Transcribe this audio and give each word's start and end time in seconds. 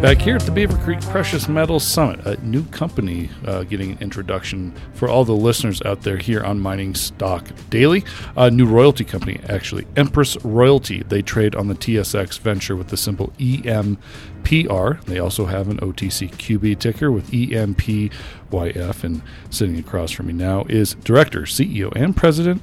Back 0.00 0.22
here 0.22 0.36
at 0.36 0.42
the 0.42 0.50
Beaver 0.50 0.78
Creek 0.78 1.02
Precious 1.02 1.46
Metals 1.46 1.86
Summit, 1.86 2.24
a 2.26 2.42
new 2.42 2.64
company 2.68 3.28
uh, 3.44 3.64
getting 3.64 3.92
an 3.92 3.98
introduction 4.00 4.74
for 4.94 5.10
all 5.10 5.26
the 5.26 5.34
listeners 5.34 5.82
out 5.82 6.00
there 6.00 6.16
here 6.16 6.42
on 6.42 6.58
Mining 6.58 6.94
Stock 6.94 7.46
Daily. 7.68 8.02
A 8.34 8.50
new 8.50 8.64
royalty 8.64 9.04
company, 9.04 9.38
actually, 9.46 9.86
Empress 9.96 10.42
Royalty. 10.42 11.02
They 11.02 11.20
trade 11.20 11.54
on 11.54 11.68
the 11.68 11.74
TSX 11.74 12.38
Venture 12.38 12.76
with 12.76 12.88
the 12.88 12.96
symbol 12.96 13.34
EMPR. 13.38 15.04
They 15.04 15.18
also 15.18 15.44
have 15.44 15.68
an 15.68 15.76
OTCQB 15.80 16.78
ticker 16.78 17.12
with 17.12 17.30
EMPYF. 17.30 19.04
And 19.04 19.20
sitting 19.50 19.78
across 19.78 20.12
from 20.12 20.28
me 20.28 20.32
now 20.32 20.64
is 20.70 20.94
Director, 20.94 21.42
CEO, 21.42 21.92
and 21.94 22.16
President 22.16 22.62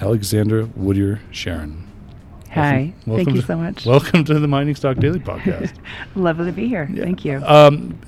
Alexandra 0.00 0.64
Woodyer 0.64 1.20
Sharon. 1.30 1.89
Hi. 2.52 2.92
Welcome 3.06 3.24
Thank 3.24 3.36
you 3.36 3.40
to- 3.42 3.46
so 3.46 3.56
much. 3.64 3.86
Welcome 3.86 4.24
to 4.24 4.38
the 4.38 4.48
Mining 4.48 4.74
Stock 4.74 4.96
Daily 4.98 5.20
podcast. 5.20 5.72
Lovely 6.14 6.46
to 6.46 6.52
be 6.52 6.68
here. 6.68 6.88
Thank 6.94 7.24
you. 7.24 7.40
Um, 7.44 7.98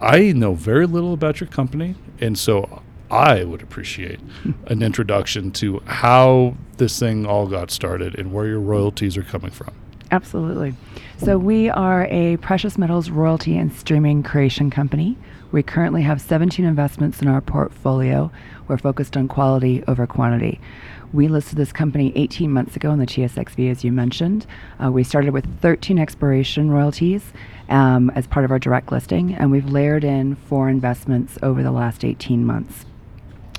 I 0.00 0.32
know 0.32 0.54
very 0.54 0.86
little 0.86 1.12
about 1.12 1.40
your 1.40 1.48
company, 1.48 1.94
and 2.20 2.38
so 2.38 2.82
I 3.10 3.44
would 3.44 3.62
appreciate 3.62 4.20
an 4.66 4.82
introduction 4.82 5.50
to 5.52 5.80
how 5.86 6.56
this 6.78 6.98
thing 6.98 7.26
all 7.26 7.46
got 7.46 7.70
started 7.70 8.18
and 8.18 8.32
where 8.32 8.46
your 8.46 8.60
royalties 8.60 9.16
are 9.16 9.22
coming 9.22 9.50
from. 9.50 9.74
Absolutely. 10.10 10.74
So, 11.18 11.38
we 11.38 11.70
are 11.70 12.06
a 12.10 12.36
precious 12.38 12.76
metals 12.76 13.08
royalty 13.08 13.56
and 13.56 13.72
streaming 13.72 14.22
creation 14.22 14.68
company. 14.70 15.16
We 15.52 15.62
currently 15.62 16.00
have 16.02 16.20
17 16.22 16.64
investments 16.64 17.20
in 17.20 17.28
our 17.28 17.42
portfolio. 17.42 18.32
We're 18.68 18.78
focused 18.78 19.18
on 19.18 19.28
quality 19.28 19.84
over 19.86 20.06
quantity. 20.06 20.58
We 21.12 21.28
listed 21.28 21.58
this 21.58 21.72
company 21.72 22.10
18 22.16 22.50
months 22.50 22.74
ago 22.74 22.90
in 22.90 22.98
the 22.98 23.06
TSXV, 23.06 23.70
as 23.70 23.84
you 23.84 23.92
mentioned. 23.92 24.46
Uh, 24.82 24.90
we 24.90 25.04
started 25.04 25.34
with 25.34 25.60
13 25.60 25.98
exploration 25.98 26.70
royalties 26.70 27.34
um, 27.68 28.08
as 28.14 28.26
part 28.26 28.46
of 28.46 28.50
our 28.50 28.58
direct 28.58 28.90
listing, 28.90 29.34
and 29.34 29.50
we've 29.50 29.68
layered 29.68 30.04
in 30.04 30.36
four 30.36 30.70
investments 30.70 31.36
over 31.42 31.62
the 31.62 31.70
last 31.70 32.02
18 32.02 32.46
months. 32.46 32.86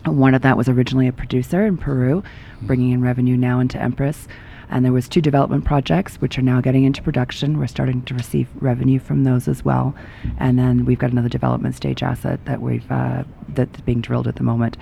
One 0.06 0.34
of 0.34 0.42
that 0.42 0.58
was 0.58 0.68
originally 0.68 1.08
a 1.08 1.14
producer 1.14 1.64
in 1.64 1.78
Peru, 1.78 2.24
bringing 2.64 2.90
in 2.90 3.04
revenue 3.04 3.38
now 3.38 3.60
into 3.60 3.80
Empress. 3.80 4.28
And 4.70 4.84
there 4.84 4.92
was 4.92 5.08
two 5.08 5.22
development 5.22 5.66
projects 5.66 6.16
which 6.18 6.38
are 6.38 6.42
now 6.42 6.62
getting 6.62 6.84
into 6.84 7.02
production. 7.02 7.60
We're 7.60 7.68
starting 7.68 8.02
to 8.04 8.14
receive 8.14 8.48
revenue 8.60 9.00
from 9.00 9.24
those 9.24 9.48
as 9.48 9.64
well. 9.64 9.96
And 10.38 10.58
then 10.58 10.86
we've 10.86 11.00
got 11.00 11.12
another 11.12 11.30
development 11.30 11.76
stage 11.76 12.04
asset 12.04 12.44
that 12.46 12.62
we've 12.62 12.90
uh, 12.92 13.24
that's 13.50 13.82
being 13.82 14.02
drilled 14.02 14.28
at 14.28 14.36
the 14.36 14.44
moment. 14.44 14.78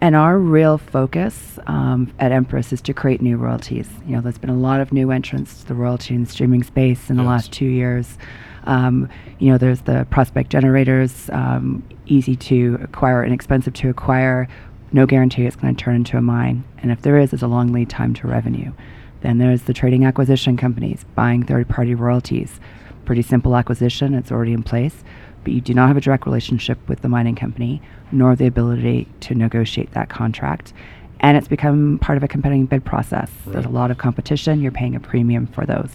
And 0.00 0.14
our 0.14 0.38
real 0.38 0.78
focus 0.78 1.58
um, 1.66 2.12
at 2.20 2.30
Empress 2.30 2.72
is 2.72 2.80
to 2.82 2.94
create 2.94 3.20
new 3.20 3.36
royalties. 3.36 3.88
You 4.06 4.14
know, 4.14 4.20
there's 4.20 4.38
been 4.38 4.50
a 4.50 4.56
lot 4.56 4.80
of 4.80 4.92
new 4.92 5.10
entrants 5.10 5.60
to 5.60 5.66
the 5.66 5.74
royalty 5.74 6.14
and 6.14 6.28
streaming 6.28 6.62
space 6.62 7.10
in 7.10 7.16
the 7.16 7.24
last 7.24 7.52
two 7.52 7.66
years. 7.66 8.16
Um, 8.64 9.08
you 9.40 9.50
know, 9.50 9.58
there's 9.58 9.80
the 9.82 10.06
prospect 10.10 10.50
generators, 10.50 11.28
um, 11.30 11.82
easy 12.06 12.36
to 12.36 12.78
acquire, 12.82 13.24
inexpensive 13.24 13.74
to 13.74 13.88
acquire, 13.88 14.46
no 14.92 15.04
guarantee 15.04 15.46
it's 15.46 15.56
going 15.56 15.74
to 15.74 15.82
turn 15.82 15.96
into 15.96 16.16
a 16.16 16.22
mine. 16.22 16.64
And 16.78 16.90
if 16.92 17.02
there 17.02 17.18
is, 17.18 17.30
there's 17.30 17.42
a 17.42 17.48
long 17.48 17.72
lead 17.72 17.90
time 17.90 18.14
to 18.14 18.28
revenue. 18.28 18.72
Then 19.20 19.38
there's 19.38 19.62
the 19.62 19.74
trading 19.74 20.04
acquisition 20.04 20.56
companies 20.56 21.04
buying 21.14 21.44
third 21.44 21.68
party 21.68 21.94
royalties. 21.94 22.60
Pretty 23.04 23.22
simple 23.22 23.56
acquisition, 23.56 24.14
it's 24.14 24.30
already 24.30 24.52
in 24.52 24.62
place, 24.62 25.02
but 25.42 25.52
you 25.52 25.60
do 25.60 25.74
not 25.74 25.88
have 25.88 25.96
a 25.96 26.00
direct 26.00 26.26
relationship 26.26 26.78
with 26.88 27.00
the 27.00 27.08
mining 27.08 27.34
company, 27.34 27.82
nor 28.12 28.36
the 28.36 28.46
ability 28.46 29.08
to 29.20 29.34
negotiate 29.34 29.92
that 29.92 30.08
contract. 30.08 30.72
And 31.20 31.36
it's 31.36 31.48
become 31.48 31.98
part 32.00 32.16
of 32.16 32.22
a 32.22 32.28
competitive 32.28 32.68
bid 32.68 32.84
process. 32.84 33.30
There's 33.46 33.64
a 33.64 33.70
lot 33.70 33.90
of 33.90 33.98
competition, 33.98 34.60
you're 34.60 34.70
paying 34.70 34.94
a 34.94 35.00
premium 35.00 35.46
for 35.48 35.66
those. 35.66 35.90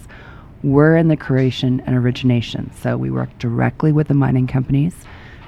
We're 0.62 0.96
in 0.96 1.08
the 1.08 1.16
creation 1.16 1.82
and 1.86 1.96
origination, 1.96 2.72
so 2.74 2.96
we 2.96 3.10
work 3.10 3.38
directly 3.38 3.92
with 3.92 4.08
the 4.08 4.14
mining 4.14 4.46
companies 4.46 4.94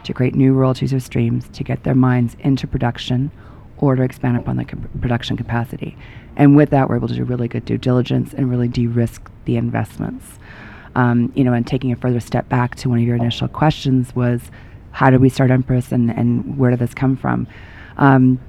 to 0.05 0.15
create 0.15 0.35
new 0.35 0.53
royalties 0.53 0.95
or 0.95 1.01
streams 1.01 1.49
to 1.49 1.65
get 1.65 1.83
their 1.83 1.95
mines 1.95 2.37
into 2.41 2.67
production 2.67 3.31
or 3.79 3.97
to 3.97 4.03
expand 4.03 4.37
upon 4.37 4.57
the 4.57 4.65
cap- 4.65 4.79
production 5.01 5.37
capacity. 5.37 5.97
And 6.37 6.57
with 6.57 6.71
that, 6.71 6.89
we're 6.89 6.97
able 6.97 7.09
to 7.09 7.15
do 7.15 7.25
really 7.25 7.49
good 7.49 7.65
due 7.65 7.79
diligence 7.79 8.35
and 8.35 8.51
really 8.51 8.69
de-risk 8.69 9.31
the 9.45 9.57
investments. 9.57 10.39
Um, 10.95 11.33
you 11.35 11.45
know, 11.45 11.53
and 11.53 11.67
taking 11.67 11.93
a 11.93 11.97
further 11.97 12.21
step 12.21 12.49
back 12.49 12.75
to 12.77 12.89
one 12.89 12.99
of 12.99 13.05
your 13.05 13.17
initial 13.17 13.49
questions 13.49 14.15
was, 14.15 14.51
how 14.93 15.11
did 15.11 15.21
we 15.21 15.29
start 15.29 15.51
Empress 15.51 15.93
and, 15.93 16.11
and 16.11 16.57
where 16.57 16.71
did 16.71 16.79
this 16.79 16.95
come 16.95 17.17
from? 17.17 17.47
Um, 17.99 18.41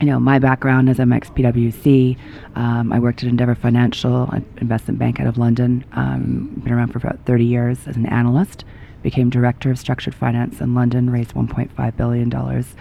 you 0.00 0.06
know, 0.06 0.20
my 0.20 0.38
background 0.38 0.88
is 0.88 1.00
I'm 1.00 1.12
ex-PwC. 1.12 2.16
Um, 2.54 2.92
I 2.92 2.98
worked 2.98 3.22
at 3.22 3.28
Endeavour 3.28 3.54
Financial, 3.54 4.30
an 4.30 4.44
investment 4.58 4.98
bank 4.98 5.18
out 5.18 5.26
of 5.26 5.38
London. 5.38 5.84
Um, 5.92 6.60
been 6.62 6.72
around 6.72 6.92
for 6.92 6.98
about 6.98 7.18
30 7.24 7.44
years 7.44 7.78
as 7.86 7.96
an 7.96 8.06
analyst. 8.06 8.64
Became 9.02 9.30
director 9.30 9.70
of 9.70 9.78
structured 9.78 10.14
finance 10.14 10.60
in 10.60 10.74
London. 10.74 11.10
Raised 11.10 11.34
1.5 11.34 11.96
billion 11.96 12.28
dollars 12.28 12.76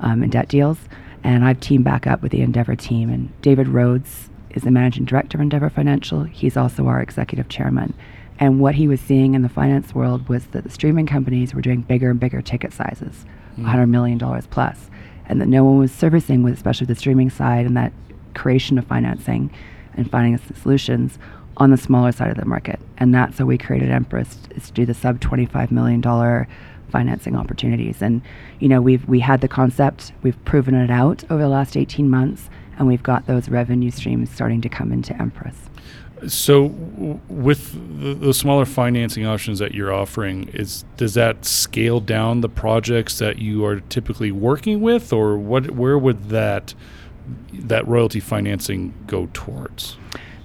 um, 0.00 0.22
in 0.22 0.30
debt 0.30 0.48
deals, 0.48 0.78
and 1.22 1.44
I've 1.44 1.60
teamed 1.60 1.84
back 1.84 2.06
up 2.06 2.22
with 2.22 2.32
the 2.32 2.42
Endeavour 2.42 2.76
team. 2.76 3.10
And 3.10 3.40
David 3.42 3.68
Rhodes 3.68 4.30
is 4.50 4.62
the 4.62 4.70
managing 4.70 5.04
director 5.04 5.38
of 5.38 5.42
Endeavour 5.42 5.70
Financial. 5.70 6.24
He's 6.24 6.56
also 6.56 6.86
our 6.86 7.00
executive 7.00 7.48
chairman. 7.48 7.94
And 8.38 8.58
what 8.58 8.74
he 8.74 8.88
was 8.88 9.00
seeing 9.00 9.34
in 9.34 9.42
the 9.42 9.48
finance 9.48 9.94
world 9.94 10.28
was 10.28 10.46
that 10.46 10.64
the 10.64 10.70
streaming 10.70 11.06
companies 11.06 11.54
were 11.54 11.60
doing 11.60 11.82
bigger 11.82 12.10
and 12.10 12.18
bigger 12.18 12.40
ticket 12.40 12.72
sizes, 12.72 13.26
mm. 13.58 13.66
$100 13.66 13.90
million 13.90 14.18
plus, 14.18 14.90
and 15.26 15.40
that 15.40 15.46
no 15.46 15.62
one 15.62 15.78
was 15.78 15.92
servicing, 15.92 16.42
with, 16.42 16.54
especially 16.54 16.86
the 16.86 16.94
streaming 16.94 17.28
side 17.28 17.66
and 17.66 17.76
that 17.76 17.92
creation 18.34 18.78
of 18.78 18.86
financing 18.86 19.50
and 19.94 20.10
finance 20.10 20.42
solutions 20.62 21.18
on 21.58 21.70
the 21.70 21.76
smaller 21.76 22.12
side 22.12 22.30
of 22.30 22.38
the 22.38 22.46
market. 22.46 22.80
And 22.96 23.14
that's 23.14 23.36
how 23.36 23.44
we 23.44 23.58
created 23.58 23.90
Empress, 23.90 24.38
is 24.56 24.68
to 24.68 24.72
do 24.72 24.86
the 24.86 24.94
sub 24.94 25.20
$25 25.20 25.70
million 25.70 26.00
financing 26.90 27.36
opportunities. 27.36 28.02
And, 28.02 28.22
you 28.58 28.68
know, 28.68 28.80
we've, 28.80 29.06
we 29.08 29.20
had 29.20 29.40
the 29.40 29.48
concept, 29.48 30.12
we've 30.22 30.42
proven 30.44 30.74
it 30.74 30.90
out 30.90 31.24
over 31.30 31.42
the 31.42 31.48
last 31.48 31.76
18 31.76 32.08
months, 32.08 32.50
and 32.78 32.86
we've 32.86 33.02
got 33.02 33.26
those 33.26 33.48
revenue 33.48 33.90
streams 33.90 34.30
starting 34.30 34.60
to 34.62 34.68
come 34.68 34.92
into 34.92 35.14
Empress. 35.20 35.56
So, 36.26 36.68
w- 36.68 37.20
with 37.28 37.72
the, 38.00 38.14
the 38.14 38.34
smaller 38.34 38.66
financing 38.66 39.24
options 39.24 39.58
that 39.58 39.74
you're 39.74 39.92
offering, 39.92 40.48
is 40.48 40.84
does 40.96 41.14
that 41.14 41.46
scale 41.46 42.00
down 42.00 42.42
the 42.42 42.48
projects 42.48 43.18
that 43.18 43.38
you 43.38 43.64
are 43.64 43.80
typically 43.80 44.30
working 44.30 44.82
with, 44.82 45.14
or 45.14 45.38
what? 45.38 45.70
Where 45.70 45.98
would 45.98 46.28
that 46.28 46.74
that 47.52 47.88
royalty 47.88 48.20
financing 48.20 48.92
go 49.06 49.30
towards? 49.32 49.96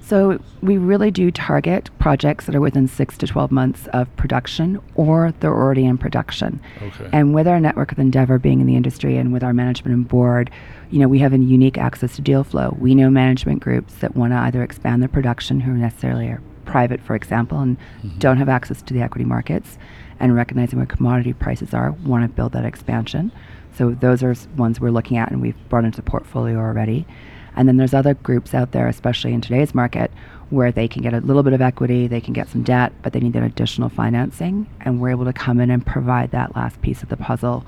So 0.07 0.39
we 0.61 0.77
really 0.77 1.09
do 1.09 1.31
target 1.31 1.89
projects 1.97 2.45
that 2.45 2.53
are 2.53 2.61
within 2.61 2.87
six 2.87 3.17
to 3.17 3.25
12 3.25 3.49
months 3.51 3.87
of 3.87 4.15
production 4.17 4.79
or 4.93 5.33
they're 5.39 5.51
already 5.51 5.83
in 5.83 5.97
production. 5.97 6.61
Okay. 6.79 7.09
And 7.11 7.33
with 7.33 7.47
our 7.47 7.59
network 7.59 7.91
of 7.91 7.97
Endeavour 7.97 8.37
being 8.37 8.61
in 8.61 8.67
the 8.67 8.75
industry 8.75 9.17
and 9.17 9.33
with 9.33 9.43
our 9.43 9.51
management 9.51 9.95
and 9.95 10.07
board, 10.07 10.51
you 10.91 10.99
know, 10.99 11.07
we 11.07 11.17
have 11.19 11.33
a 11.33 11.39
unique 11.39 11.79
access 11.79 12.15
to 12.17 12.21
deal 12.21 12.43
flow. 12.43 12.77
We 12.79 12.93
know 12.93 13.09
management 13.09 13.63
groups 13.63 13.95
that 13.95 14.15
want 14.15 14.31
to 14.33 14.37
either 14.37 14.61
expand 14.61 15.01
their 15.01 15.09
production 15.09 15.59
who 15.59 15.73
necessarily 15.73 16.27
are 16.27 16.41
private, 16.65 17.01
for 17.01 17.15
example, 17.15 17.59
and 17.59 17.79
mm-hmm. 18.03 18.19
don't 18.19 18.37
have 18.37 18.49
access 18.49 18.83
to 18.83 18.93
the 18.93 19.01
equity 19.01 19.25
markets 19.25 19.79
and 20.19 20.35
recognizing 20.35 20.77
where 20.77 20.85
commodity 20.85 21.33
prices 21.33 21.73
are, 21.73 21.93
want 22.03 22.23
to 22.23 22.29
build 22.29 22.51
that 22.51 22.63
expansion. 22.63 23.31
So 23.75 23.89
those 23.89 24.21
are 24.21 24.35
ones 24.55 24.79
we're 24.79 24.91
looking 24.91 25.17
at 25.17 25.31
and 25.31 25.41
we've 25.41 25.57
brought 25.67 25.83
into 25.83 25.97
the 25.97 26.09
portfolio 26.09 26.59
already. 26.59 27.07
And 27.55 27.67
then 27.67 27.77
there's 27.77 27.93
other 27.93 28.13
groups 28.15 28.53
out 28.53 28.71
there, 28.71 28.87
especially 28.87 29.33
in 29.33 29.41
today's 29.41 29.73
market, 29.73 30.11
where 30.49 30.71
they 30.71 30.87
can 30.87 31.01
get 31.01 31.13
a 31.13 31.19
little 31.21 31.41
bit 31.43 31.53
of 31.53 31.61
equity, 31.61 32.07
they 32.07 32.21
can 32.21 32.33
get 32.33 32.49
some 32.49 32.63
debt, 32.63 32.93
but 33.01 33.13
they 33.13 33.19
need 33.19 33.33
that 33.33 33.43
additional 33.43 33.89
financing, 33.89 34.67
and 34.81 34.99
we're 35.01 35.09
able 35.09 35.25
to 35.25 35.33
come 35.33 35.59
in 35.59 35.71
and 35.71 35.85
provide 35.85 36.31
that 36.31 36.55
last 36.55 36.81
piece 36.81 37.01
of 37.01 37.09
the 37.09 37.17
puzzle 37.17 37.65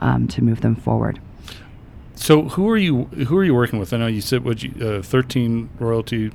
um, 0.00 0.28
to 0.28 0.42
move 0.42 0.60
them 0.60 0.76
forward. 0.76 1.20
So, 2.14 2.42
who 2.42 2.68
are 2.68 2.76
you? 2.76 3.04
Who 3.04 3.36
are 3.38 3.44
you 3.44 3.54
working 3.54 3.78
with? 3.78 3.92
I 3.94 3.96
know 3.96 4.06
you 4.06 4.20
said 4.20 4.44
what 4.44 4.62
you 4.62 4.70
uh, 4.86 5.00
thirteen 5.02 5.70
royalty 5.78 6.30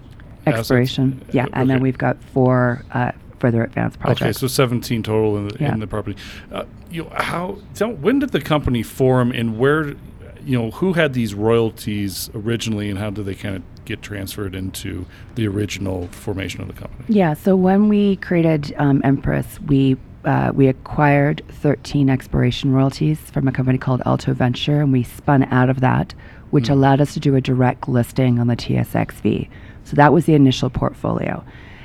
assets? 0.47 0.59
Expiration, 0.61 1.23
yeah, 1.31 1.45
and 1.53 1.69
then 1.69 1.79
we've 1.79 1.97
got 1.97 2.17
four 2.33 2.83
uh, 2.91 3.11
further 3.39 3.63
advanced 3.63 3.99
projects. 3.99 4.21
Okay, 4.21 4.31
so 4.33 4.47
17 4.47 5.03
total 5.03 5.37
in 5.37 5.47
the, 5.49 5.57
Yeah. 5.59 5.73
in 5.73 5.79
the 5.79 5.87
property. 5.87 6.17
Uh, 6.51 6.63
you 6.89 7.03
know, 7.03 7.11
how? 7.15 7.59
Tell, 7.75 7.91
when 7.91 8.17
did 8.19 8.31
the 8.31 8.41
company 8.41 8.81
form, 8.81 9.31
and 9.31 9.59
where? 9.59 9.95
You 10.45 10.59
know, 10.59 10.71
who 10.71 10.93
had 10.93 11.13
these 11.13 11.33
royalties 11.33 12.29
originally, 12.35 12.89
and 12.89 12.99
how 12.99 13.09
did 13.09 13.25
they 13.25 13.35
kind 13.35 13.55
of 13.55 13.63
get 13.85 14.01
transferred 14.01 14.55
into 14.55 15.05
the 15.35 15.47
original 15.47 16.07
formation 16.07 16.61
of 16.61 16.67
the 16.67 16.73
company? 16.73 17.05
Yeah, 17.07 17.33
so 17.33 17.55
when 17.55 17.89
we 17.89 18.17
created 18.17 18.73
um, 18.77 19.01
Empress, 19.03 19.59
we 19.61 19.97
uh, 20.23 20.51
we 20.55 20.67
acquired 20.67 21.43
13 21.49 22.09
exploration 22.09 22.73
royalties 22.73 23.19
from 23.19 23.47
a 23.47 23.51
company 23.51 23.77
called 23.77 24.01
Alto 24.05 24.33
Venture, 24.33 24.81
and 24.81 24.91
we 24.91 25.03
spun 25.03 25.43
out 25.51 25.69
of 25.69 25.81
that, 25.81 26.15
which 26.49 26.67
allowed 26.67 26.99
us 26.99 27.13
to 27.13 27.19
do 27.19 27.35
a 27.35 27.41
direct 27.41 27.87
listing 27.87 28.39
on 28.39 28.47
the 28.47 28.55
TSXV. 28.55 29.47
So 29.83 29.95
that 29.95 30.11
was 30.11 30.25
the 30.25 30.33
initial 30.33 30.71
portfolio, 30.71 31.43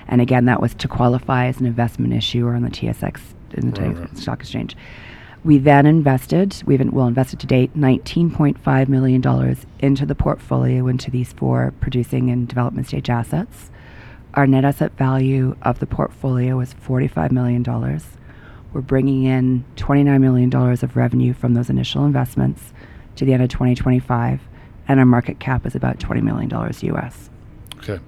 and 0.09 0.21
again, 0.21 0.47
that 0.47 0.61
was 0.61 0.75
to 0.77 0.89
qualify 0.89 1.47
as 1.47 1.61
an 1.61 1.67
investment 1.67 2.15
issuer 2.15 2.55
on 2.55 2.63
the 2.63 2.71
TSX 2.71 3.21
in 3.55 3.71
the 3.73 3.81
Right, 3.81 3.97
right. 3.97 4.19
Stock 4.19 4.41
Exchange. 4.41 4.77
We 5.43 5.57
then 5.57 5.87
invested, 5.87 6.63
we've 6.67 6.93
well 6.93 7.07
invested 7.07 7.41
to 7.41 7.47
date 7.47 7.75
$19.5 7.75 8.89
million 8.89 9.57
into 9.79 10.07
the 10.07 10.15
portfolio 10.15 10.87
into 10.87 11.11
these 11.11 11.33
four 11.33 11.73
producing 11.81 12.31
and 12.31 12.47
development 12.47 12.89
stage 12.89 13.09
assets. 13.09 13.71
Our 14.35 14.47
net 14.47 14.67
asset 14.67 14.93
value 14.99 15.57
of 15.63 15.79
the 15.79 15.87
portfolio 15.87 16.59
was 16.59 16.75
$45 16.75 17.33
million. 17.33 17.65
We're 18.73 18.81
bringing 18.83 19.25
in 19.25 19.65
$29 19.77 20.21
million 20.21 20.55
of 20.55 20.97
revenue 20.97 21.33
from 21.33 21.55
those 21.55 21.71
initial 21.71 22.05
investments 22.05 22.73
to 23.17 23.25
the 23.25 23.33
end 23.33 23.43
of 23.43 23.49
2025, 23.49 24.41
and 24.89 25.01
our 25.01 25.07
market 25.07 25.41
cap 25.41 25.67
is 25.67 25.75
about 25.75 25.99
$20 25.99 26.23
million 26.23 26.51
US. 26.51 27.31
Okay. 27.79 27.99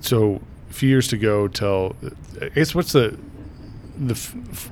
So 0.00 0.40
a 0.68 0.72
few 0.72 0.88
years 0.88 1.06
to 1.08 1.16
go 1.16 1.46
till, 1.48 1.94
I 2.42 2.48
guess, 2.48 2.74
what's 2.74 2.92
the, 2.92 3.16
the 3.96 4.14
f- 4.14 4.70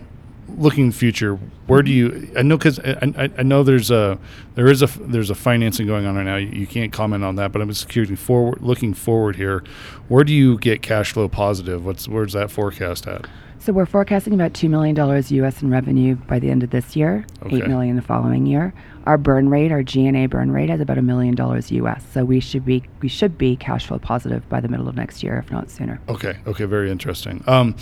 looking 0.48 0.92
future, 0.92 1.36
where 1.66 1.82
do 1.82 1.90
you? 1.90 2.32
I 2.36 2.42
know 2.42 2.56
because 2.56 2.78
I, 2.80 3.30
I, 3.38 3.42
know 3.42 3.62
there's 3.62 3.90
a 3.90 4.18
there 4.54 4.68
is 4.68 4.82
a 4.82 4.86
there's 5.00 5.30
a 5.30 5.34
financing 5.34 5.86
going 5.86 6.06
on 6.06 6.16
right 6.16 6.24
now. 6.24 6.36
You, 6.36 6.48
you 6.48 6.66
can't 6.66 6.92
comment 6.92 7.24
on 7.24 7.36
that, 7.36 7.52
but 7.52 7.62
I'm 7.62 7.68
just 7.68 7.88
curious 7.88 8.18
forward 8.18 8.62
looking 8.62 8.94
forward 8.94 9.36
here. 9.36 9.64
Where 10.08 10.24
do 10.24 10.32
you 10.32 10.58
get 10.58 10.82
cash 10.82 11.12
flow 11.12 11.28
positive? 11.28 11.84
What's 11.84 12.08
where's 12.08 12.32
that 12.34 12.50
forecast 12.50 13.06
at? 13.06 13.26
So 13.66 13.72
we're 13.72 13.86
forecasting 13.86 14.32
about 14.32 14.54
two 14.54 14.68
million 14.68 14.94
dollars 14.94 15.32
US 15.32 15.60
in 15.60 15.70
revenue 15.70 16.14
by 16.14 16.38
the 16.38 16.50
end 16.50 16.62
of 16.62 16.70
this 16.70 16.94
year, 16.94 17.26
okay. 17.42 17.56
eight 17.56 17.66
million 17.66 17.96
the 17.96 18.02
following 18.02 18.46
year. 18.46 18.72
Our 19.06 19.18
burn 19.18 19.48
rate, 19.48 19.72
our 19.72 19.82
G&A 19.82 20.26
burn 20.26 20.52
rate, 20.52 20.70
is 20.70 20.80
about 20.80 20.98
a 20.98 21.02
million 21.02 21.34
dollars 21.34 21.72
US. 21.72 22.04
So 22.12 22.24
we 22.24 22.38
should 22.38 22.64
be 22.64 22.84
we 23.00 23.08
should 23.08 23.36
be 23.36 23.56
cash 23.56 23.86
flow 23.86 23.98
positive 23.98 24.48
by 24.48 24.60
the 24.60 24.68
middle 24.68 24.88
of 24.88 24.94
next 24.94 25.22
year, 25.22 25.38
if 25.38 25.50
not 25.50 25.68
sooner. 25.68 26.00
Okay. 26.08 26.36
Okay. 26.46 26.64
Very 26.64 26.92
interesting. 26.92 27.42
Um, 27.48 27.74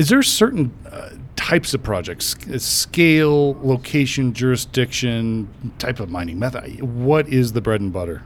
is 0.00 0.08
there 0.08 0.22
certain 0.22 0.72
uh, 0.90 1.10
types 1.36 1.74
of 1.74 1.82
projects, 1.82 2.34
scale, 2.56 3.54
location, 3.60 4.32
jurisdiction, 4.32 5.46
type 5.78 6.00
of 6.00 6.08
mining 6.08 6.38
method? 6.38 6.80
What 6.80 7.28
is 7.28 7.52
the 7.52 7.60
bread 7.60 7.82
and 7.82 7.92
butter? 7.92 8.22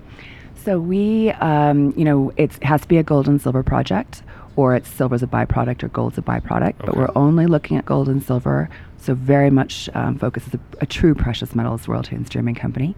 So 0.64 0.78
we, 0.78 1.30
um, 1.32 1.92
you 1.96 2.04
know, 2.04 2.32
it 2.36 2.62
has 2.62 2.82
to 2.82 2.86
be 2.86 2.96
a 2.98 3.02
gold 3.02 3.26
and 3.26 3.42
silver 3.42 3.64
project, 3.64 4.22
or 4.56 4.74
it's 4.74 4.88
silver 4.88 5.14
as 5.14 5.22
a 5.22 5.26
byproduct 5.26 5.82
or 5.82 5.88
gold 5.88 6.12
as 6.12 6.18
a 6.18 6.22
byproduct. 6.22 6.74
Okay. 6.74 6.86
But 6.86 6.96
we're 6.96 7.10
only 7.16 7.46
looking 7.46 7.76
at 7.76 7.84
gold 7.84 8.08
and 8.08 8.22
silver, 8.22 8.68
so 8.98 9.14
very 9.14 9.50
much 9.50 9.88
um, 9.94 10.18
focuses 10.18 10.54
a, 10.54 10.60
a 10.80 10.86
true 10.86 11.14
precious 11.14 11.54
metals 11.54 11.88
royalty 11.88 12.16
and 12.16 12.26
streaming 12.26 12.54
company. 12.54 12.94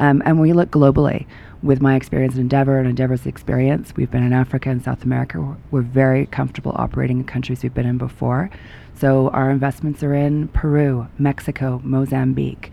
Um, 0.00 0.22
and 0.24 0.40
we 0.40 0.52
look 0.52 0.70
globally. 0.70 1.26
With 1.60 1.80
my 1.80 1.96
experience 1.96 2.34
in 2.34 2.42
Endeavour 2.42 2.78
and 2.78 2.88
Endeavour's 2.88 3.26
experience, 3.26 3.92
we've 3.96 4.10
been 4.10 4.22
in 4.22 4.32
Africa 4.32 4.70
and 4.70 4.82
South 4.82 5.02
America. 5.02 5.40
We're, 5.40 5.56
we're 5.72 5.82
very 5.82 6.26
comfortable 6.26 6.72
operating 6.76 7.18
in 7.18 7.24
countries 7.24 7.64
we've 7.64 7.74
been 7.74 7.86
in 7.86 7.98
before. 7.98 8.48
So 8.94 9.28
our 9.30 9.50
investments 9.50 10.02
are 10.04 10.14
in 10.14 10.48
Peru, 10.48 11.08
Mexico, 11.18 11.80
Mozambique. 11.82 12.70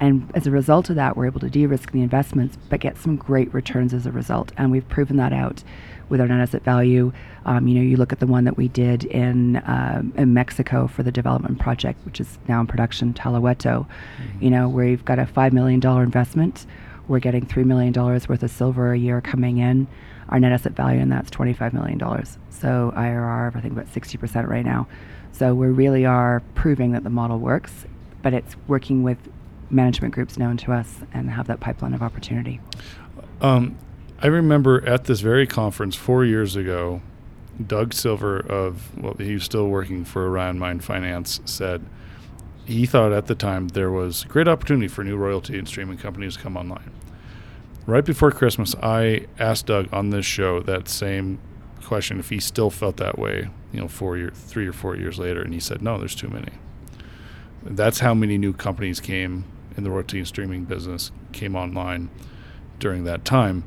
And 0.00 0.30
as 0.34 0.46
a 0.46 0.52
result 0.52 0.90
of 0.90 0.96
that, 0.96 1.16
we're 1.16 1.26
able 1.26 1.40
to 1.40 1.50
de 1.50 1.66
risk 1.66 1.90
the 1.90 2.02
investments 2.02 2.56
but 2.68 2.78
get 2.78 2.96
some 2.96 3.16
great 3.16 3.52
returns 3.52 3.92
as 3.92 4.06
a 4.06 4.12
result. 4.12 4.52
And 4.56 4.70
we've 4.70 4.88
proven 4.88 5.16
that 5.16 5.32
out 5.32 5.64
with 6.08 6.20
our 6.20 6.28
net 6.28 6.40
asset 6.40 6.62
value. 6.64 7.12
Um, 7.44 7.68
you 7.68 7.74
know, 7.74 7.82
you 7.82 7.96
look 7.96 8.12
at 8.12 8.20
the 8.20 8.26
one 8.26 8.44
that 8.44 8.56
we 8.56 8.68
did 8.68 9.04
in, 9.04 9.62
um, 9.66 10.12
in 10.16 10.34
Mexico 10.34 10.86
for 10.86 11.02
the 11.02 11.12
development 11.12 11.58
project, 11.58 12.04
which 12.04 12.20
is 12.20 12.38
now 12.48 12.60
in 12.60 12.66
production, 12.66 13.14
Tahuehueto, 13.14 13.86
mm-hmm. 13.86 14.42
you 14.44 14.50
know, 14.50 14.68
where 14.68 14.86
you've 14.86 15.04
got 15.04 15.18
a 15.18 15.24
$5 15.24 15.52
million 15.52 15.84
investment 15.84 16.66
we're 17.08 17.18
getting 17.18 17.46
$3 17.46 17.64
million 17.64 17.92
worth 17.92 18.42
of 18.42 18.50
silver 18.50 18.92
a 18.92 18.98
year 18.98 19.20
coming 19.20 19.58
in. 19.58 19.88
Our 20.28 20.38
net 20.38 20.52
asset 20.52 20.72
value, 20.72 21.00
and 21.00 21.10
that's 21.10 21.30
$25 21.30 21.72
million. 21.72 21.98
So 22.50 22.92
IRR 22.94 23.48
of, 23.48 23.56
I 23.56 23.60
think, 23.60 23.72
about 23.72 23.86
60% 23.86 24.46
right 24.46 24.64
now. 24.64 24.86
So 25.32 25.54
we 25.54 25.68
really 25.68 26.04
are 26.04 26.42
proving 26.54 26.92
that 26.92 27.02
the 27.02 27.10
model 27.10 27.38
works, 27.38 27.86
but 28.22 28.34
it's 28.34 28.54
working 28.66 29.02
with 29.02 29.16
management 29.70 30.14
groups 30.14 30.36
known 30.38 30.58
to 30.58 30.72
us 30.72 31.00
and 31.14 31.30
have 31.30 31.46
that 31.46 31.60
pipeline 31.60 31.94
of 31.94 32.02
opportunity. 32.02 32.60
Um, 33.40 33.78
I 34.20 34.26
remember 34.26 34.84
at 34.84 35.04
this 35.04 35.20
very 35.20 35.46
conference 35.46 35.94
four 35.94 36.24
years 36.24 36.56
ago, 36.56 37.02
Doug 37.64 37.94
Silver 37.94 38.38
of 38.38 38.96
well, 38.96 39.14
he 39.14 39.34
was 39.34 39.44
still 39.44 39.68
working 39.68 40.04
for 40.04 40.26
Orion 40.26 40.58
Mine 40.58 40.80
Finance 40.80 41.40
said 41.44 41.84
he 42.64 42.84
thought 42.84 43.12
at 43.12 43.26
the 43.26 43.34
time 43.34 43.68
there 43.68 43.90
was 43.90 44.24
great 44.24 44.48
opportunity 44.48 44.88
for 44.88 45.04
new 45.04 45.16
royalty 45.16 45.56
and 45.56 45.68
streaming 45.68 45.98
companies 45.98 46.36
to 46.36 46.42
come 46.42 46.56
online. 46.56 46.90
Right 47.86 48.04
before 48.04 48.30
Christmas, 48.30 48.74
I 48.82 49.26
asked 49.38 49.66
Doug 49.66 49.88
on 49.92 50.10
this 50.10 50.26
show 50.26 50.60
that 50.62 50.88
same 50.88 51.38
question 51.82 52.18
if 52.18 52.28
he 52.28 52.40
still 52.40 52.70
felt 52.70 52.98
that 52.98 53.18
way, 53.18 53.48
you 53.72 53.80
know, 53.80 53.88
four 53.88 54.18
year, 54.18 54.30
three 54.34 54.66
or 54.66 54.72
four 54.72 54.96
years 54.96 55.18
later, 55.18 55.40
and 55.40 55.54
he 55.54 55.60
said, 55.60 55.80
"No, 55.80 55.96
there's 55.96 56.16
too 56.16 56.28
many." 56.28 56.52
That's 57.62 58.00
how 58.00 58.14
many 58.14 58.36
new 58.36 58.52
companies 58.52 58.98
came 58.98 59.44
in 59.76 59.84
the 59.84 59.90
royalty 59.90 60.18
and 60.18 60.26
streaming 60.26 60.64
business 60.64 61.12
came 61.32 61.54
online 61.54 62.10
during 62.80 63.04
that 63.04 63.24
time. 63.24 63.62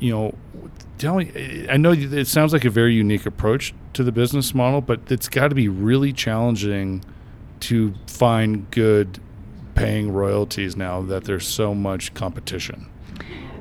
You 0.00 0.12
know, 0.12 0.34
tell 0.98 1.16
me. 1.16 1.66
I 1.70 1.76
know 1.76 1.92
it 1.92 2.26
sounds 2.26 2.52
like 2.52 2.64
a 2.64 2.70
very 2.70 2.94
unique 2.94 3.26
approach 3.26 3.74
to 3.94 4.02
the 4.02 4.12
business 4.12 4.54
model, 4.54 4.80
but 4.80 5.00
it's 5.10 5.28
got 5.28 5.48
to 5.48 5.54
be 5.54 5.68
really 5.68 6.12
challenging 6.12 7.04
to 7.60 7.94
find 8.06 8.70
good 8.70 9.20
paying 9.74 10.12
royalties 10.12 10.76
now 10.76 11.02
that 11.02 11.24
there's 11.24 11.46
so 11.46 11.74
much 11.74 12.14
competition. 12.14 12.86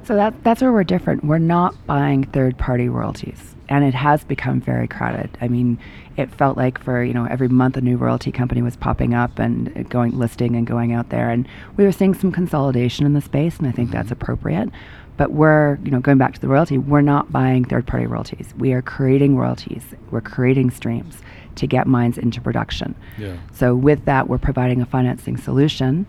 So 0.03 0.15
that 0.15 0.43
that's 0.43 0.61
where 0.61 0.71
we're 0.71 0.83
different. 0.83 1.23
We're 1.23 1.37
not 1.37 1.75
buying 1.87 2.25
third 2.25 2.57
party 2.57 2.89
royalties. 2.89 3.55
And 3.69 3.85
it 3.85 3.93
has 3.93 4.23
become 4.25 4.59
very 4.59 4.87
crowded. 4.87 5.35
I 5.39 5.47
mean, 5.47 5.79
it 6.17 6.29
felt 6.35 6.57
like 6.57 6.83
for, 6.83 7.03
you 7.03 7.13
know, 7.13 7.25
every 7.25 7.47
month 7.47 7.77
a 7.77 7.81
new 7.81 7.95
royalty 7.95 8.31
company 8.31 8.61
was 8.61 8.75
popping 8.75 9.13
up 9.13 9.39
and 9.39 9.89
going 9.89 10.19
listing 10.19 10.55
and 10.55 10.67
going 10.67 10.91
out 10.91 11.09
there. 11.09 11.29
And 11.29 11.47
we 11.77 11.85
were 11.85 11.93
seeing 11.93 12.13
some 12.13 12.31
consolidation 12.31 13.05
in 13.05 13.13
the 13.13 13.21
space, 13.21 13.57
and 13.57 13.67
I 13.67 13.71
think 13.71 13.87
mm-hmm. 13.89 13.97
that's 13.97 14.11
appropriate. 14.11 14.69
But 15.17 15.31
we're, 15.31 15.77
you 15.83 15.91
know, 15.91 15.99
going 15.99 16.17
back 16.17 16.33
to 16.33 16.41
the 16.41 16.47
royalty, 16.47 16.77
we're 16.77 17.01
not 17.01 17.31
buying 17.31 17.65
third 17.65 17.85
party 17.85 18.07
royalties. 18.07 18.53
We 18.57 18.73
are 18.73 18.81
creating 18.81 19.37
royalties. 19.37 19.83
We're 20.09 20.21
creating 20.21 20.71
streams 20.71 21.21
to 21.55 21.67
get 21.67 21.85
mines 21.85 22.17
into 22.17 22.41
production. 22.41 22.95
Yeah. 23.17 23.37
So 23.53 23.75
with 23.75 24.05
that, 24.05 24.27
we're 24.27 24.39
providing 24.39 24.81
a 24.81 24.85
financing 24.85 25.37
solution 25.37 26.07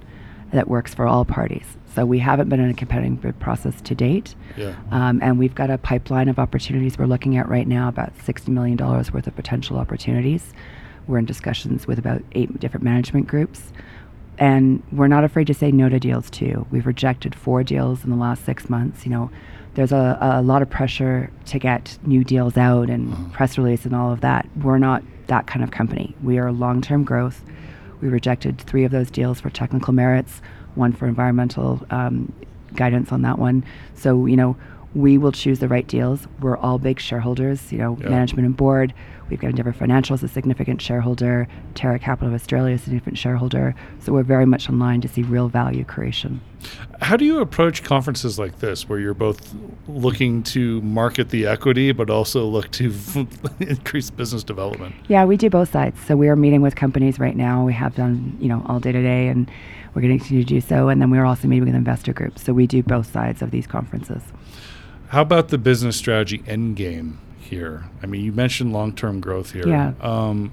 that 0.53 0.69
works 0.69 0.95
for 0.95 1.07
all 1.07 1.25
parties. 1.25 1.77
So 1.95 2.05
we 2.05 2.19
haven't 2.19 2.49
been 2.49 2.61
in 2.61 2.71
a 2.71 2.75
competitive 2.75 3.21
bid 3.21 3.39
process 3.39 3.81
to 3.83 3.95
date. 3.95 4.35
Yeah. 4.57 4.75
Um, 4.91 5.21
and 5.23 5.39
we've 5.39 5.55
got 5.55 5.71
a 5.71 5.79
pipeline 5.79 6.29
of 6.29 6.39
opportunities 6.39 6.99
we're 6.99 7.07
looking 7.07 7.37
at 7.37 7.49
right 7.49 7.69
now, 7.69 7.89
about 7.89 8.17
$60 8.19 8.49
million 8.49 8.77
worth 8.77 9.27
of 9.27 9.37
potential 9.37 9.79
opportunities. 9.79 10.53
We're 11.07 11.19
in 11.19 11.25
discussions 11.25 11.87
with 11.87 11.99
about 11.99 12.23
eight 12.33 12.59
different 12.59 12.83
management 12.83 13.27
groups. 13.27 13.73
And 14.39 14.83
we're 14.91 15.09
not 15.09 15.25
afraid 15.25 15.47
to 15.47 15.55
say 15.55 15.71
no 15.71 15.89
to 15.89 16.01
deals 16.01 16.29
too. 16.31 16.67
We've 16.71 16.87
rejected 16.87 17.35
four 17.35 17.63
deals 17.63 18.05
in 18.05 18.11
the 18.11 18.17
last 18.17 18.45
six 18.45 18.69
months. 18.69 19.05
You 19.05 19.13
know, 19.13 19.31
there's 19.75 19.93
a, 19.93 20.19
a 20.21 20.43
lot 20.43 20.63
of 20.63 20.71
pressure 20.71 21.31
to 21.47 21.59
get 21.59 21.99
new 22.03 22.25
deals 22.25 22.57
out 22.57 22.91
and 22.91 23.13
uh-huh. 23.13 23.25
press 23.33 23.59
release 23.59 23.85
and 23.85 23.95
all 23.95 24.13
of 24.13 24.21
that. 24.23 24.49
We're 24.57 24.79
not 24.79 25.03
that 25.27 25.47
kind 25.47 25.63
of 25.63 25.71
company. 25.71 26.15
We 26.23 26.39
are 26.39 26.51
long 26.53 26.83
term 26.83 27.05
growth. 27.05 27.43
We 28.01 28.09
rejected 28.09 28.61
three 28.61 28.85
of 28.85 28.91
those 28.91 29.11
deals 29.11 29.41
for 29.41 29.51
technical 29.51 29.95
merits, 29.95 30.43
one 30.75 30.93
for 30.93 31.07
environmental 31.07 31.85
um, 31.91 32.33
guidance 32.75 33.13
on 33.13 33.23
that 33.23 33.39
one. 33.39 33.65
So, 33.95 34.27
you 34.27 34.37
know, 34.37 34.57
we 34.95 35.19
will 35.19 35.33
choose 35.33 35.59
the 35.59 35.69
right 35.69 35.87
deals. 35.87 36.27
We're 36.41 36.57
all 36.57 36.79
big 36.79 37.01
shareholders, 37.01 37.73
you 37.73 37.79
know, 37.79 37.97
yeah. 38.01 38.09
management 38.09 38.47
and 38.47 38.57
board. 38.57 38.95
We've 39.29 39.41
got 39.41 39.49
Endeavour 39.49 39.73
Financial 39.73 40.15
as 40.15 40.23
a 40.23 40.29
significant 40.29 40.83
shareholder, 40.83 41.49
Terra 41.75 41.99
Capital 41.99 42.29
of 42.29 42.35
Australia 42.35 42.75
is 42.75 42.83
a 42.83 42.85
significant 42.85 43.19
shareholder. 43.19 43.75
So 44.01 44.13
we're 44.13 44.23
very 44.23 44.47
much 44.47 44.69
in 44.69 44.79
line 44.79 45.01
to 45.01 45.09
see 45.09 45.23
real 45.23 45.49
value 45.49 45.85
creation. 45.85 46.41
How 47.01 47.17
do 47.17 47.25
you 47.25 47.41
approach 47.41 47.83
conferences 47.83 48.39
like 48.39 48.61
this 48.61 48.89
where 48.89 48.99
you're 48.99 49.15
both 49.15 49.55
looking 49.89 50.43
to 50.45 50.81
market 50.83 51.31
the 51.31 51.47
equity 51.47 51.93
but 51.93 52.11
also 52.11 52.47
look 52.47 52.71
to 52.73 52.95
increase 53.61 54.11
business 54.11 54.45
development? 54.45 54.95
Yeah, 55.09 55.25
we 55.25 55.37
do 55.37 55.51
both 55.51 55.73
sides. 55.73 55.99
So 56.07 56.17
we 56.17 56.29
are 56.29 56.37
meeting 56.37 56.63
with 56.63 56.77
companies 56.77 57.19
right 57.19 57.37
now. 57.37 57.65
We 57.65 57.73
have 57.73 57.95
done, 57.95 58.37
you 58.41 58.49
know, 58.49 58.63
all 58.67 58.81
day 58.81 58.93
today 58.93 59.29
and 59.29 59.51
we're 59.95 60.03
going 60.03 60.19
to 60.19 60.19
continue 60.19 60.45
to 60.45 60.49
do 60.49 60.61
so. 60.61 60.89
And 60.89 61.01
then 61.01 61.11
we're 61.11 61.25
also 61.25 61.49
meeting 61.49 61.67
with 61.67 61.75
investor 61.75 62.13
groups. 62.13 62.43
So 62.43 62.53
we 62.53 62.67
do 62.67 62.83
both 62.83 63.11
sides 63.11 63.43
of 63.43 63.51
these 63.51 63.67
conferences. 63.67 64.23
How 65.09 65.23
about 65.23 65.49
the 65.49 65.59
business 65.59 65.97
strategy 65.97 66.43
end 66.47 66.77
game 66.77 67.21
here? 67.45 67.85
I 68.03 68.07
mean, 68.07 68.25
you 68.25 68.33
mentioned 68.33 68.73
long 68.73 68.95
term 68.95 69.21
growth 69.21 69.53
here. 69.53 69.69
Yeah. 69.69 69.93
Um, 70.01 70.53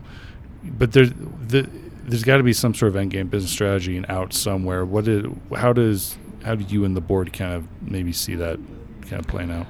but 0.64 0.92
there's 0.92 1.12
the, 1.12 1.70
there's 2.04 2.24
got 2.24 2.38
to 2.38 2.44
be 2.44 2.54
some 2.54 2.74
sort 2.74 2.90
of 2.90 2.96
end 2.96 3.12
game 3.12 3.28
business 3.28 3.52
strategy 3.52 3.98
and 3.98 4.06
out 4.10 4.34
somewhere. 4.34 4.86
What 4.86 5.06
did 5.06 5.34
how 5.56 5.74
does 5.74 6.18
how 6.44 6.56
do 6.56 6.64
you 6.64 6.86
and 6.86 6.96
the 6.96 7.02
board 7.02 7.34
kind 7.34 7.54
of 7.54 7.68
maybe 7.82 8.12
see 8.14 8.36
that 8.36 8.60
kind 9.02 9.20
of 9.20 9.28
playing 9.28 9.52
out? 9.52 9.68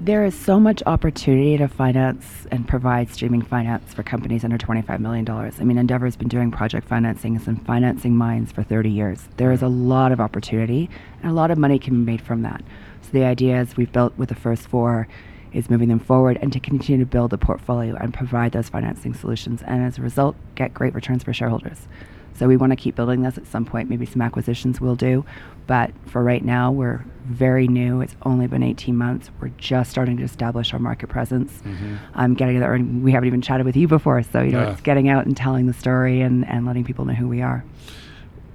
There 0.00 0.24
is 0.24 0.38
so 0.38 0.58
much 0.58 0.82
opportunity 0.86 1.56
to 1.56 1.68
finance 1.68 2.46
and 2.50 2.66
provide 2.66 3.10
streaming 3.10 3.42
finance 3.42 3.94
for 3.94 4.02
companies 4.02 4.44
under 4.44 4.58
$25 4.58 4.98
million. 4.98 5.26
I 5.28 5.64
mean, 5.64 5.78
Endeavour's 5.78 6.16
been 6.16 6.28
doing 6.28 6.50
project 6.50 6.86
financing 6.88 7.40
and 7.46 7.64
financing 7.64 8.16
mines 8.16 8.50
for 8.50 8.64
30 8.64 8.90
years. 8.90 9.28
There 9.36 9.52
is 9.52 9.62
a 9.62 9.68
lot 9.68 10.10
of 10.10 10.20
opportunity, 10.20 10.90
and 11.22 11.30
a 11.30 11.34
lot 11.34 11.50
of 11.50 11.58
money 11.58 11.78
can 11.78 12.04
be 12.04 12.12
made 12.12 12.20
from 12.20 12.42
that. 12.42 12.62
So 13.02 13.10
the 13.12 13.24
idea 13.24 13.60
is 13.60 13.76
we've 13.76 13.92
built 13.92 14.18
with 14.18 14.28
the 14.28 14.34
first 14.34 14.66
four 14.68 15.06
is 15.54 15.70
moving 15.70 15.88
them 15.88 16.00
forward 16.00 16.38
and 16.42 16.52
to 16.52 16.60
continue 16.60 17.04
to 17.04 17.10
build 17.10 17.30
the 17.30 17.38
portfolio 17.38 17.96
and 17.96 18.12
provide 18.12 18.52
those 18.52 18.68
financing 18.68 19.14
solutions 19.14 19.62
and 19.66 19.82
as 19.82 19.98
a 19.98 20.02
result 20.02 20.36
get 20.54 20.74
great 20.74 20.94
returns 20.94 21.22
for 21.22 21.32
shareholders. 21.32 21.88
So 22.34 22.48
we 22.48 22.56
want 22.56 22.72
to 22.72 22.76
keep 22.76 22.96
building 22.96 23.22
this. 23.22 23.38
At 23.38 23.46
some 23.46 23.64
point, 23.64 23.88
maybe 23.88 24.06
some 24.06 24.20
acquisitions 24.20 24.80
will 24.80 24.96
do. 24.96 25.24
But 25.66 25.92
for 26.06 26.22
right 26.22 26.44
now, 26.44 26.72
we're 26.72 27.04
very 27.24 27.68
new. 27.68 28.00
It's 28.00 28.16
only 28.22 28.46
been 28.46 28.62
18 28.62 28.96
months. 28.96 29.30
We're 29.40 29.48
just 29.56 29.90
starting 29.90 30.16
to 30.18 30.24
establish 30.24 30.72
our 30.72 30.78
market 30.78 31.08
presence. 31.08 31.52
Mm-hmm. 31.64 31.96
I'm 32.14 32.34
getting 32.34 32.60
there, 32.60 32.74
and 32.74 33.02
we 33.02 33.12
haven't 33.12 33.28
even 33.28 33.40
chatted 33.40 33.64
with 33.64 33.76
you 33.76 33.88
before. 33.88 34.22
So 34.22 34.42
you 34.42 34.50
know, 34.50 34.62
yeah. 34.62 34.72
it's 34.72 34.80
getting 34.80 35.08
out 35.08 35.26
and 35.26 35.36
telling 35.36 35.66
the 35.66 35.72
story 35.72 36.20
and, 36.20 36.46
and 36.46 36.66
letting 36.66 36.84
people 36.84 37.04
know 37.04 37.14
who 37.14 37.28
we 37.28 37.40
are. 37.40 37.64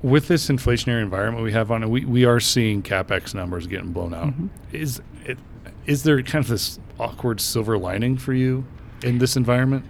With 0.02 0.28
this 0.28 0.48
inflationary 0.48 1.02
environment 1.02 1.44
we 1.44 1.52
have 1.52 1.72
on 1.72 1.84
it, 1.84 1.90
we, 1.90 2.06
we 2.06 2.26
are 2.26 2.40
seeing 2.40 2.84
capex 2.84 3.34
numbers 3.34 3.68
getting 3.68 3.92
blown 3.92 4.14
out. 4.14 4.28
Mm-hmm. 4.28 4.48
Is 4.72 5.02
it, 5.26 5.38
is 5.90 6.04
there 6.04 6.22
kind 6.22 6.44
of 6.44 6.48
this 6.48 6.80
awkward 7.00 7.42
silver 7.42 7.78
lining 7.78 8.16
for 8.16 8.32
you 8.32 8.64
in 9.02 9.18
this 9.18 9.36
environment? 9.36 9.84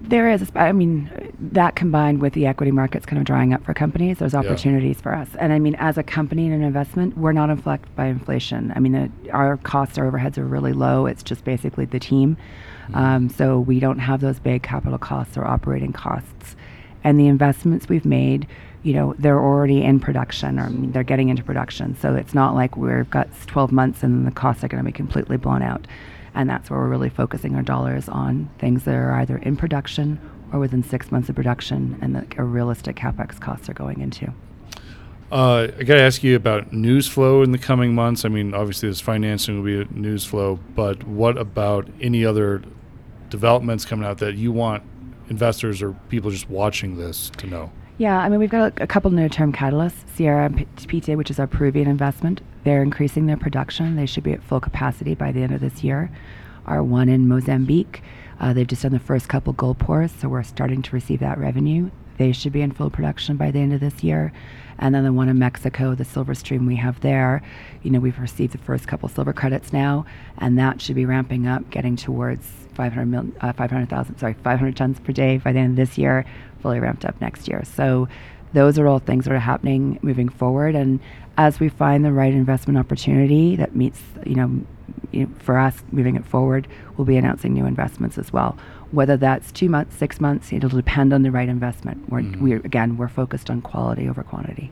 There 0.00 0.30
is. 0.30 0.52
I 0.54 0.70
mean, 0.70 1.10
that 1.40 1.74
combined 1.74 2.20
with 2.20 2.34
the 2.34 2.46
equity 2.46 2.70
markets 2.70 3.04
kind 3.04 3.18
of 3.18 3.24
drying 3.24 3.52
up 3.52 3.64
for 3.64 3.74
companies, 3.74 4.18
there's 4.18 4.34
opportunities 4.34 4.96
yeah. 4.96 5.02
for 5.02 5.14
us. 5.14 5.28
And 5.40 5.52
I 5.52 5.58
mean, 5.58 5.74
as 5.76 5.98
a 5.98 6.04
company 6.04 6.46
and 6.46 6.54
an 6.54 6.62
investment, 6.62 7.18
we're 7.18 7.32
not 7.32 7.50
inflected 7.50 7.94
by 7.96 8.06
inflation. 8.06 8.72
I 8.76 8.78
mean, 8.78 8.92
the, 8.92 9.30
our 9.32 9.56
costs, 9.56 9.98
our 9.98 10.10
overheads 10.10 10.38
are 10.38 10.46
really 10.46 10.72
low. 10.72 11.06
It's 11.06 11.24
just 11.24 11.44
basically 11.44 11.84
the 11.84 11.98
team. 11.98 12.36
Mm-hmm. 12.84 12.94
Um, 12.94 13.28
so 13.28 13.58
we 13.58 13.80
don't 13.80 13.98
have 13.98 14.20
those 14.20 14.38
big 14.38 14.62
capital 14.62 14.98
costs 14.98 15.36
or 15.36 15.44
operating 15.44 15.92
costs. 15.92 16.54
And 17.02 17.18
the 17.18 17.26
investments 17.26 17.88
we've 17.88 18.04
made, 18.04 18.46
you 18.82 18.92
know, 18.92 19.14
they're 19.18 19.40
already 19.40 19.82
in 19.82 20.00
production 20.00 20.58
or 20.58 20.68
they're 20.70 21.02
getting 21.02 21.28
into 21.28 21.42
production. 21.42 21.96
So 21.96 22.14
it's 22.14 22.34
not 22.34 22.54
like 22.54 22.76
we've 22.76 23.08
got 23.10 23.28
12 23.46 23.72
months 23.72 24.02
and 24.02 24.26
the 24.26 24.30
costs 24.30 24.62
are 24.62 24.68
going 24.68 24.82
to 24.82 24.86
be 24.86 24.92
completely 24.92 25.36
blown 25.36 25.62
out. 25.62 25.86
And 26.34 26.48
that's 26.48 26.70
where 26.70 26.78
we're 26.78 26.88
really 26.88 27.08
focusing 27.08 27.56
our 27.56 27.62
dollars 27.62 28.08
on 28.08 28.48
things 28.58 28.84
that 28.84 28.94
are 28.94 29.12
either 29.14 29.38
in 29.38 29.56
production 29.56 30.20
or 30.52 30.60
within 30.60 30.82
six 30.82 31.10
months 31.10 31.28
of 31.28 31.36
production 31.36 31.98
and 32.00 32.34
a 32.38 32.42
realistic 32.42 32.96
capex 32.96 33.40
costs 33.40 33.68
are 33.68 33.74
going 33.74 34.00
into. 34.00 34.32
Uh, 35.30 35.68
I 35.78 35.82
got 35.82 35.94
to 35.94 36.00
ask 36.00 36.22
you 36.22 36.36
about 36.36 36.72
news 36.72 37.06
flow 37.06 37.42
in 37.42 37.52
the 37.52 37.58
coming 37.58 37.94
months. 37.94 38.24
I 38.24 38.28
mean, 38.28 38.54
obviously, 38.54 38.88
this 38.88 39.00
financing 39.00 39.56
will 39.56 39.64
be 39.64 39.82
a 39.82 39.84
news 39.92 40.24
flow, 40.24 40.58
but 40.74 41.04
what 41.04 41.36
about 41.36 41.86
any 42.00 42.24
other 42.24 42.62
developments 43.28 43.84
coming 43.84 44.06
out 44.06 44.18
that 44.18 44.36
you 44.36 44.52
want 44.52 44.84
investors 45.28 45.82
or 45.82 45.92
people 46.08 46.30
just 46.30 46.48
watching 46.48 46.96
this 46.96 47.30
to 47.36 47.46
know? 47.46 47.70
Yeah, 47.98 48.16
I 48.16 48.28
mean, 48.28 48.38
we've 48.38 48.48
got 48.48 48.78
a, 48.78 48.84
a 48.84 48.86
couple 48.86 49.10
near-term 49.10 49.52
catalysts. 49.52 50.08
Sierra 50.14 50.44
and 50.44 50.66
PT, 50.86 51.16
which 51.16 51.32
is 51.32 51.40
our 51.40 51.48
Peruvian 51.48 51.88
investment, 51.88 52.40
they're 52.62 52.82
increasing 52.82 53.26
their 53.26 53.36
production. 53.36 53.96
They 53.96 54.06
should 54.06 54.22
be 54.22 54.32
at 54.32 54.42
full 54.42 54.60
capacity 54.60 55.16
by 55.16 55.32
the 55.32 55.42
end 55.42 55.52
of 55.52 55.60
this 55.60 55.82
year. 55.82 56.08
Our 56.64 56.80
one 56.80 57.08
in 57.08 57.26
Mozambique, 57.26 58.02
uh, 58.38 58.52
they've 58.52 58.68
just 58.68 58.82
done 58.82 58.92
the 58.92 59.00
first 59.00 59.28
couple 59.28 59.52
gold 59.52 59.80
pours, 59.80 60.12
so 60.12 60.28
we're 60.28 60.44
starting 60.44 60.80
to 60.82 60.94
receive 60.94 61.18
that 61.20 61.38
revenue. 61.38 61.90
They 62.18 62.30
should 62.30 62.52
be 62.52 62.62
in 62.62 62.70
full 62.70 62.90
production 62.90 63.36
by 63.36 63.50
the 63.50 63.58
end 63.58 63.72
of 63.72 63.80
this 63.80 64.04
year. 64.04 64.32
And 64.78 64.94
then 64.94 65.02
the 65.02 65.12
one 65.12 65.28
in 65.28 65.38
Mexico, 65.40 65.96
the 65.96 66.04
silver 66.04 66.36
stream 66.36 66.66
we 66.66 66.76
have 66.76 67.00
there, 67.00 67.42
you 67.82 67.90
know, 67.90 67.98
we've 67.98 68.18
received 68.18 68.52
the 68.52 68.58
first 68.58 68.86
couple 68.86 69.08
silver 69.08 69.32
credits 69.32 69.72
now, 69.72 70.06
and 70.36 70.56
that 70.56 70.80
should 70.80 70.94
be 70.94 71.04
ramping 71.04 71.48
up, 71.48 71.68
getting 71.70 71.96
towards 71.96 72.46
500 72.74 73.06
mil, 73.06 73.26
uh, 73.40 73.52
500,000, 73.52 74.18
sorry, 74.18 74.34
500 74.34 74.76
tons 74.76 75.00
per 75.00 75.12
day 75.12 75.38
by 75.38 75.52
the 75.52 75.58
end 75.58 75.70
of 75.70 75.88
this 75.88 75.98
year, 75.98 76.24
fully 76.60 76.80
ramped 76.80 77.04
up 77.04 77.20
next 77.20 77.48
year. 77.48 77.62
So 77.64 78.08
those 78.52 78.78
are 78.78 78.86
all 78.86 78.98
things 78.98 79.24
that 79.24 79.32
are 79.32 79.38
happening 79.38 79.98
moving 80.02 80.28
forward. 80.28 80.74
And 80.74 81.00
as 81.36 81.60
we 81.60 81.68
find 81.68 82.04
the 82.04 82.12
right 82.12 82.32
investment 82.32 82.78
opportunity 82.78 83.56
that 83.56 83.76
meets, 83.76 84.02
you 84.24 84.34
know, 84.34 85.26
for 85.38 85.58
us 85.58 85.82
moving 85.92 86.16
it 86.16 86.24
forward, 86.24 86.66
we'll 86.96 87.04
be 87.04 87.16
announcing 87.16 87.52
new 87.52 87.66
investments 87.66 88.18
as 88.18 88.32
well. 88.32 88.58
Whether 88.90 89.16
that's 89.16 89.52
two 89.52 89.68
months, 89.68 89.96
six 89.96 90.20
months, 90.20 90.52
it'll 90.52 90.70
depend 90.70 91.12
on 91.12 91.22
the 91.22 91.30
right 91.30 91.48
investment. 91.48 92.08
We're, 92.08 92.20
mm-hmm. 92.20 92.42
we 92.42 92.52
again, 92.54 92.96
we're 92.96 93.08
focused 93.08 93.50
on 93.50 93.60
quality 93.60 94.08
over 94.08 94.22
quantity. 94.22 94.70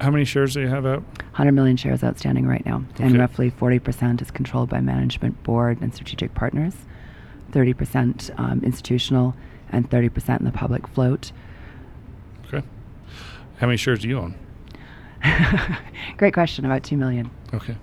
How 0.00 0.10
many 0.10 0.24
shares 0.24 0.54
do 0.54 0.62
you 0.62 0.68
have 0.68 0.86
out? 0.86 1.02
100 1.02 1.52
million 1.52 1.76
shares 1.76 2.02
outstanding 2.02 2.46
right 2.46 2.64
now, 2.64 2.82
okay. 2.94 3.04
and 3.04 3.18
roughly 3.18 3.50
40% 3.50 4.22
is 4.22 4.30
controlled 4.30 4.70
by 4.70 4.80
management, 4.80 5.42
board, 5.42 5.78
and 5.82 5.94
strategic 5.94 6.34
partners. 6.34 6.74
30% 7.52 8.38
um, 8.38 8.62
institutional, 8.64 9.34
and 9.72 9.88
30% 9.88 10.38
in 10.38 10.44
the 10.44 10.52
public 10.52 10.86
float. 10.88 11.32
Okay. 12.46 12.62
How 13.58 13.66
many 13.66 13.76
shares 13.76 14.00
do 14.00 14.08
you 14.08 14.18
own? 14.18 14.34
Great 16.16 16.34
question. 16.34 16.64
About 16.64 16.82
2 16.82 16.96
million. 16.96 17.30
Okay. 17.52 17.76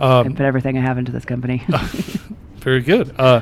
Um, 0.00 0.26
I 0.26 0.28
put 0.30 0.40
everything 0.40 0.78
I 0.78 0.80
have 0.80 0.98
into 0.98 1.12
this 1.12 1.24
company. 1.24 1.64
very 2.58 2.82
good. 2.82 3.14
Uh, 3.18 3.40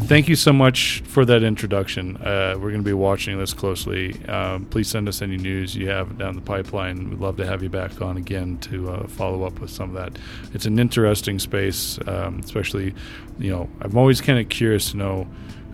thank 0.00 0.28
you 0.28 0.36
so 0.36 0.52
much 0.52 1.00
for 1.00 1.24
that 1.24 1.42
introduction. 1.42 2.16
Uh, 2.18 2.54
we're 2.54 2.70
going 2.70 2.82
to 2.82 2.88
be 2.88 2.92
watching 2.92 3.38
this 3.38 3.52
closely. 3.52 4.24
Um, 4.26 4.66
please 4.66 4.88
send 4.88 5.08
us 5.08 5.22
any 5.22 5.36
news 5.36 5.74
you 5.74 5.88
have 5.88 6.18
down 6.18 6.36
the 6.36 6.42
pipeline. 6.42 7.10
We'd 7.10 7.18
love 7.18 7.36
to 7.38 7.46
have 7.46 7.62
you 7.62 7.68
back 7.68 8.00
on 8.00 8.16
again 8.16 8.58
to 8.58 8.90
uh, 8.90 9.06
follow 9.08 9.44
up 9.44 9.58
with 9.60 9.70
some 9.70 9.94
of 9.94 9.96
that. 9.96 10.18
It's 10.54 10.66
an 10.66 10.78
interesting 10.78 11.38
space, 11.38 11.98
um, 12.06 12.40
especially, 12.44 12.94
you 13.38 13.50
know, 13.50 13.68
I'm 13.80 13.96
always 13.96 14.20
kind 14.20 14.38
of 14.38 14.48
curious 14.48 14.92
to 14.92 14.96
know 14.96 15.28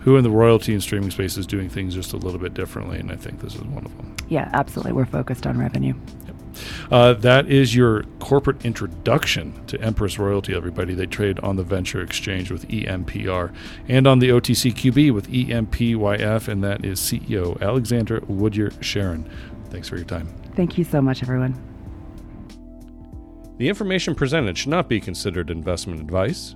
who 0.07 0.15
in 0.15 0.23
the 0.23 0.31
royalty 0.31 0.71
and 0.71 0.81
streaming 0.81 1.11
space 1.11 1.35
is 1.35 1.45
doing 1.45 1.67
things 1.67 1.93
just 1.93 2.13
a 2.13 2.15
little 2.15 2.39
bit 2.39 2.53
differently, 2.53 2.97
and 2.97 3.11
I 3.11 3.17
think 3.17 3.41
this 3.41 3.55
is 3.55 3.61
one 3.63 3.85
of 3.85 3.97
them. 3.97 4.15
Yeah, 4.29 4.49
absolutely. 4.53 4.93
We're 4.93 5.03
focused 5.03 5.45
on 5.45 5.59
revenue. 5.59 5.95
Uh, 6.89 7.11
that 7.15 7.47
is 7.47 7.75
your 7.75 8.03
corporate 8.19 8.63
introduction 8.63 9.65
to 9.65 9.77
Empress 9.81 10.17
Royalty, 10.17 10.55
everybody. 10.55 10.93
They 10.93 11.07
trade 11.07 11.41
on 11.41 11.57
the 11.57 11.63
Venture 11.63 12.01
Exchange 12.01 12.49
with 12.51 12.65
EMPR 12.69 13.53
and 13.89 14.07
on 14.07 14.19
the 14.19 14.29
OTCQB 14.29 15.13
with 15.13 15.27
EMPYF, 15.27 16.47
and 16.47 16.63
that 16.63 16.85
is 16.85 17.01
CEO 17.01 17.59
Alexandra 17.59 18.21
Woodyer 18.21 18.81
Sharon. 18.81 19.29
Thanks 19.71 19.89
for 19.89 19.97
your 19.97 20.05
time. 20.05 20.29
Thank 20.55 20.77
you 20.77 20.85
so 20.85 21.01
much, 21.01 21.21
everyone. 21.21 21.61
The 23.57 23.67
information 23.67 24.15
presented 24.15 24.57
should 24.57 24.69
not 24.69 24.87
be 24.87 25.01
considered 25.01 25.49
investment 25.49 25.99
advice. 25.99 26.55